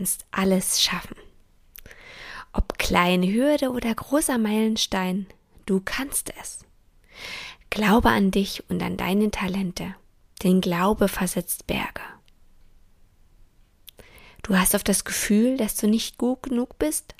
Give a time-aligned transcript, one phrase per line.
[0.00, 1.16] Kannst alles schaffen.
[2.54, 5.26] Ob kleine Hürde oder großer Meilenstein,
[5.66, 6.60] du kannst es.
[7.68, 9.94] Glaube an dich und an deine Talente,
[10.42, 12.00] denn Glaube versetzt Berge.
[14.42, 17.14] Du hast oft das Gefühl, dass du nicht gut genug bist,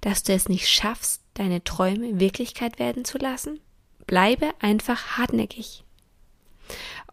[0.00, 3.60] dass du es nicht schaffst, deine Träume Wirklichkeit werden zu lassen?
[4.08, 5.84] Bleibe einfach hartnäckig.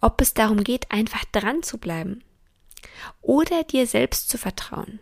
[0.01, 2.23] Ob es darum geht, einfach dran zu bleiben
[3.21, 4.99] oder dir selbst zu vertrauen,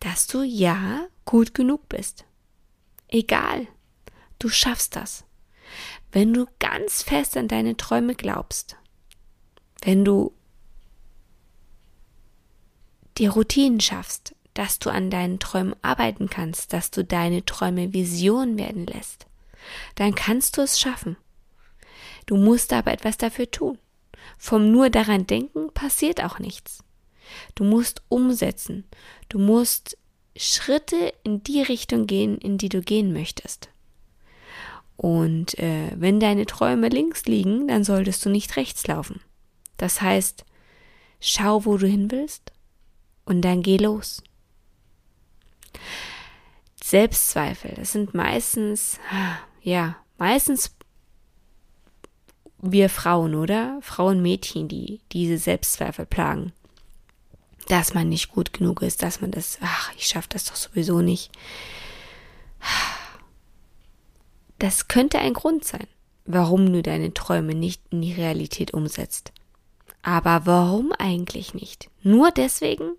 [0.00, 2.24] dass du ja gut genug bist.
[3.08, 3.66] Egal,
[4.38, 5.24] du schaffst das.
[6.12, 8.76] Wenn du ganz fest an deine Träume glaubst,
[9.82, 10.32] wenn du
[13.18, 18.58] dir Routinen schaffst, dass du an deinen Träumen arbeiten kannst, dass du deine Träume Vision
[18.58, 19.26] werden lässt,
[19.96, 21.16] dann kannst du es schaffen.
[22.24, 23.78] Du musst aber etwas dafür tun.
[24.38, 26.82] Vom nur daran denken passiert auch nichts.
[27.54, 28.84] Du musst umsetzen.
[29.28, 29.96] Du musst
[30.36, 33.70] Schritte in die Richtung gehen, in die du gehen möchtest.
[34.96, 39.20] Und äh, wenn deine Träume links liegen, dann solltest du nicht rechts laufen.
[39.76, 40.44] Das heißt,
[41.20, 42.52] schau, wo du hin willst
[43.24, 44.22] und dann geh los.
[46.82, 48.98] Selbstzweifel, das sind meistens,
[49.60, 50.74] ja, meistens
[52.58, 53.78] wir Frauen, oder?
[53.82, 56.52] Frauen, Mädchen, die diese Selbstzweifel plagen
[57.66, 61.00] dass man nicht gut genug ist, dass man das, ach, ich schaffe das doch sowieso
[61.00, 61.30] nicht.
[64.58, 65.86] Das könnte ein Grund sein,
[66.24, 69.32] warum du deine Träume nicht in die Realität umsetzt.
[70.02, 71.90] Aber warum eigentlich nicht?
[72.02, 72.92] Nur deswegen?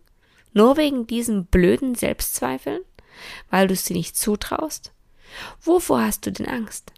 [0.53, 2.81] Nur wegen diesen blöden Selbstzweifeln?
[3.49, 4.91] Weil du es dir nicht zutraust?
[5.61, 6.93] Wovor hast du denn Angst?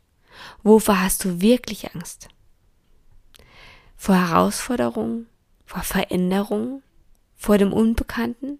[0.63, 2.29] Wovor hast du wirklich Angst?
[3.95, 5.27] Vor Herausforderungen?
[5.65, 6.81] Vor Veränderungen?
[7.39, 8.59] Vor dem Unbekannten,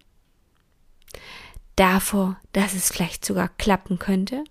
[1.76, 4.42] davor, dass es vielleicht sogar klappen könnte,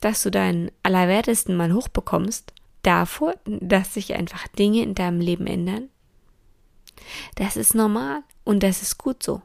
[0.00, 5.90] dass du deinen Allerwertesten mal hochbekommst, davor, dass sich einfach Dinge in deinem Leben ändern.
[7.34, 9.42] Das ist normal und das ist gut so.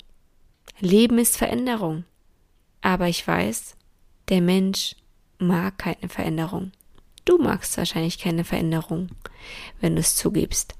[0.79, 2.05] Leben ist Veränderung.
[2.81, 3.75] Aber ich weiß,
[4.29, 4.95] der Mensch
[5.39, 6.71] mag keine Veränderung.
[7.25, 9.09] Du magst wahrscheinlich keine Veränderung,
[9.79, 10.75] wenn du es zugibst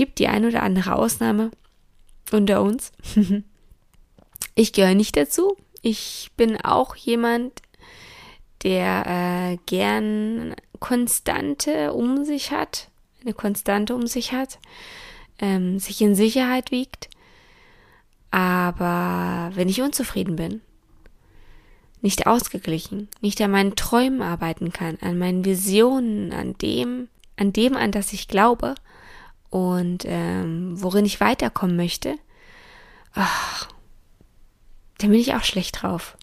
[0.00, 1.50] gibt die ein oder andere Ausnahme
[2.32, 2.90] unter uns.
[4.54, 5.58] ich gehöre nicht dazu.
[5.82, 7.60] Ich bin auch jemand,
[8.62, 12.88] der äh, gern konstante um sich hat,
[13.20, 14.58] eine konstante um sich hat,
[15.38, 17.10] ähm, sich in Sicherheit wiegt.
[18.30, 20.62] Aber wenn ich unzufrieden bin,
[22.00, 27.76] nicht ausgeglichen, nicht an meinen Träumen arbeiten kann, an meinen Visionen, an dem, an dem,
[27.76, 28.76] an das ich glaube,
[29.50, 32.16] und ähm, worin ich weiterkommen möchte,
[33.12, 33.68] ach,
[34.98, 36.16] dann bin ich auch schlecht drauf.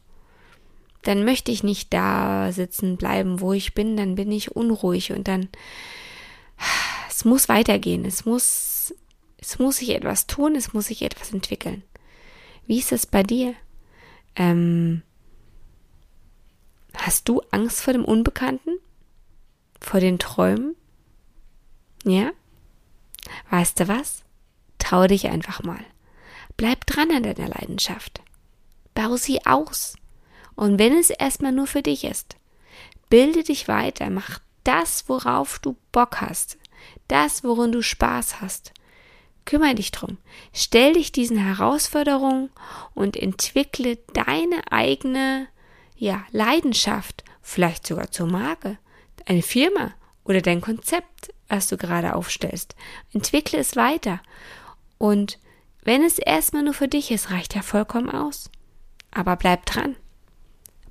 [1.03, 5.27] Dann möchte ich nicht da sitzen bleiben, wo ich bin, dann bin ich unruhig und
[5.27, 5.49] dann
[7.09, 8.93] es muss weitergehen, es muss
[9.39, 11.83] es muss sich etwas tun, es muss sich etwas entwickeln.
[12.65, 13.53] Wie ist es bei dir?
[14.35, 15.03] Ähm,
[16.93, 18.77] hast du Angst vor dem Unbekannten?
[19.79, 20.75] Vor den Träumen?
[22.03, 22.31] Ja?
[23.49, 24.23] Weißt du was?
[24.77, 25.83] Trau dich einfach mal.
[26.55, 28.21] Bleib dran an deiner Leidenschaft.
[28.93, 29.95] Bau sie aus.
[30.55, 32.35] Und wenn es erstmal nur für dich ist,
[33.09, 36.57] bilde dich weiter, mach das, worauf du Bock hast,
[37.07, 38.73] das, worin du Spaß hast.
[39.45, 40.17] Kümmere dich drum.
[40.51, 42.49] Stell dich diesen Herausforderungen
[42.93, 45.47] und entwickle deine eigene,
[45.95, 48.77] ja, Leidenschaft, vielleicht sogar zur Marke,
[49.25, 49.93] eine Firma
[50.25, 52.75] oder dein Konzept, was du gerade aufstellst.
[53.13, 54.21] Entwickle es weiter.
[54.97, 55.39] Und
[55.83, 58.49] wenn es erstmal nur für dich ist, reicht ja vollkommen aus.
[59.11, 59.95] Aber bleib dran.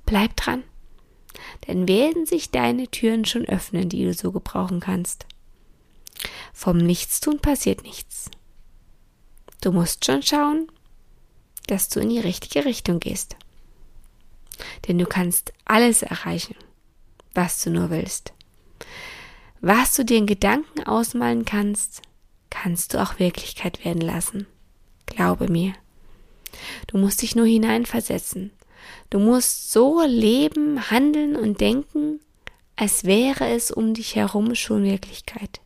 [0.05, 0.63] Bleib dran.
[1.67, 5.25] Dann werden sich deine Türen schon öffnen, die du so gebrauchen kannst.
[6.53, 8.31] Vom Nichtstun passiert nichts.
[9.61, 10.71] Du musst schon schauen,
[11.67, 13.35] dass du in die richtige Richtung gehst.
[14.87, 16.55] Denn du kannst alles erreichen,
[17.33, 18.33] was du nur willst.
[19.61, 22.01] Was du dir in Gedanken ausmalen kannst,
[22.49, 24.47] kannst du auch Wirklichkeit werden lassen.
[25.05, 25.73] Glaube mir.
[26.87, 28.51] Du musst dich nur hineinversetzen.
[29.09, 32.19] Du musst so leben, handeln und denken,
[32.75, 35.61] als wäre es um dich herum schon Wirklichkeit.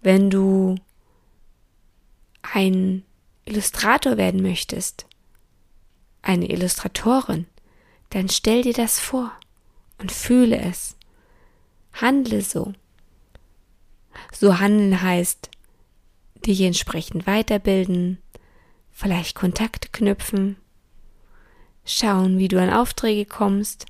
[0.00, 0.76] Wenn du
[2.42, 3.04] ein
[3.44, 5.06] Illustrator werden möchtest,
[6.22, 7.46] eine Illustratorin,
[8.10, 9.32] dann stell dir das vor
[9.98, 10.96] und fühle es.
[11.92, 12.72] Handle so.
[14.32, 15.50] So handeln heißt,
[16.46, 18.18] dich entsprechend weiterbilden,
[18.90, 20.56] vielleicht Kontakte knüpfen,
[21.84, 23.86] schauen, wie du an Aufträge kommst.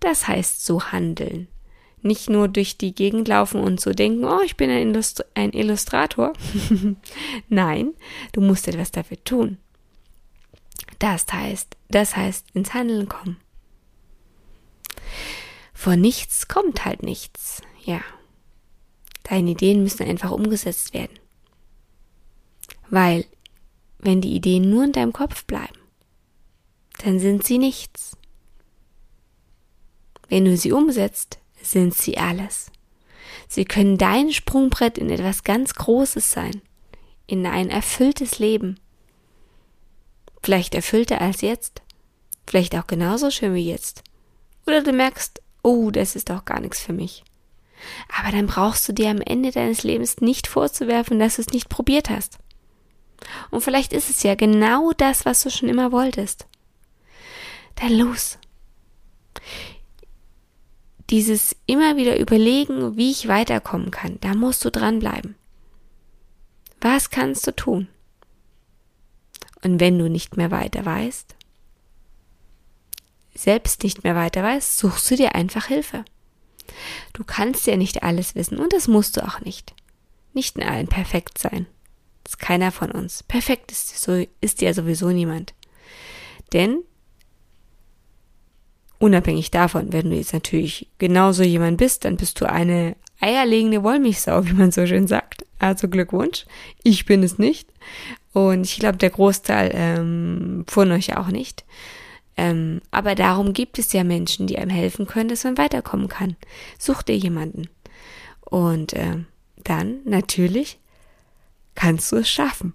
[0.00, 1.48] Das heißt so handeln.
[2.00, 5.52] Nicht nur durch die Gegend laufen und so denken, oh, ich bin ein, Illustri ein
[5.52, 6.32] Illustrator.
[7.48, 7.92] Nein,
[8.32, 9.58] du musst etwas dafür tun.
[10.98, 13.36] Das heißt, das heißt ins Handeln kommen.
[15.82, 18.00] Vor nichts kommt halt nichts, ja.
[19.24, 21.18] Deine Ideen müssen einfach umgesetzt werden.
[22.88, 23.26] Weil,
[23.98, 25.76] wenn die Ideen nur in deinem Kopf bleiben,
[26.98, 28.16] dann sind sie nichts.
[30.28, 32.70] Wenn du sie umsetzt, sind sie alles.
[33.48, 36.62] Sie können dein Sprungbrett in etwas ganz Großes sein,
[37.26, 38.78] in ein erfülltes Leben.
[40.44, 41.82] Vielleicht erfüllter als jetzt,
[42.46, 44.04] vielleicht auch genauso schön wie jetzt.
[44.64, 47.24] Oder du merkst, oh, das ist doch gar nichts für mich.
[48.16, 51.68] Aber dann brauchst du dir am Ende deines Lebens nicht vorzuwerfen, dass du es nicht
[51.68, 52.38] probiert hast.
[53.50, 56.46] Und vielleicht ist es ja genau das, was du schon immer wolltest.
[57.76, 58.38] Dann los.
[61.10, 65.34] Dieses immer wieder überlegen, wie ich weiterkommen kann, da musst du dranbleiben.
[66.80, 67.88] Was kannst du tun?
[69.62, 71.36] Und wenn du nicht mehr weiter weißt,
[73.34, 76.04] selbst nicht mehr weiter weißt, suchst du dir einfach Hilfe.
[77.12, 79.74] Du kannst ja nicht alles wissen und das musst du auch nicht.
[80.32, 81.66] Nicht in allen perfekt sein.
[82.24, 83.22] Das ist keiner von uns.
[83.22, 85.54] Perfekt ist, so, ist ja sowieso niemand.
[86.52, 86.78] Denn
[88.98, 94.46] unabhängig davon, wenn du jetzt natürlich genauso jemand bist, dann bist du eine eierlegende Wollmilchsau,
[94.46, 95.44] wie man so schön sagt.
[95.58, 96.46] Also Glückwunsch.
[96.82, 97.68] Ich bin es nicht.
[98.32, 101.64] Und ich glaube, der Großteil ähm, von euch auch nicht.
[102.36, 106.36] Ähm, aber darum gibt es ja Menschen, die einem helfen können, dass man weiterkommen kann.
[106.78, 107.68] Such dir jemanden.
[108.40, 109.18] Und äh,
[109.64, 110.78] dann natürlich
[111.74, 112.74] kannst du es schaffen.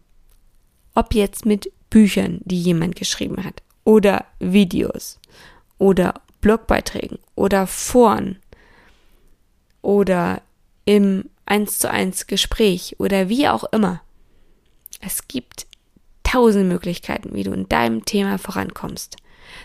[0.95, 5.19] Ob jetzt mit Büchern, die jemand geschrieben hat, oder Videos,
[5.77, 8.39] oder Blogbeiträgen, oder Foren,
[9.81, 10.41] oder
[10.85, 14.01] im eins zu eins Gespräch, oder wie auch immer.
[14.99, 15.67] Es gibt
[16.23, 19.17] tausend Möglichkeiten, wie du in deinem Thema vorankommst.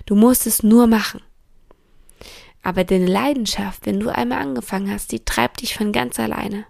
[0.06, 1.20] Du musst es nur machen.
[2.62, 6.64] Aber deine Leidenschaft, wenn du einmal angefangen hast, die treibt dich von ganz alleine.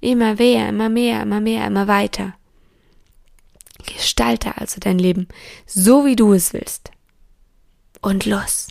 [0.00, 2.34] Immer mehr, immer mehr, immer mehr, immer weiter.
[3.84, 5.28] Gestalte also dein Leben
[5.66, 6.90] so, wie du es willst.
[8.00, 8.68] Und los.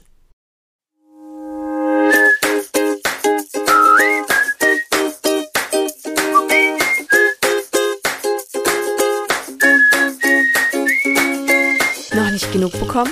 [12.13, 13.11] Noch nicht genug bekommen?